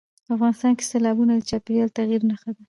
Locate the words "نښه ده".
2.29-2.59